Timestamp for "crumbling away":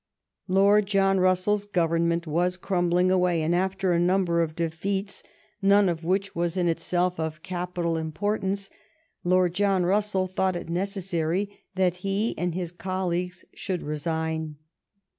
2.57-3.43